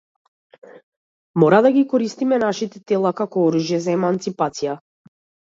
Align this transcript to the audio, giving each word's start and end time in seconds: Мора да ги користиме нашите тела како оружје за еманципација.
Мора 1.43 1.59
да 1.65 1.71
ги 1.75 1.83
користиме 1.91 2.39
нашите 2.45 2.81
тела 2.93 3.13
како 3.21 3.45
оружје 3.51 3.81
за 3.87 3.95
еманципација. 4.01 4.77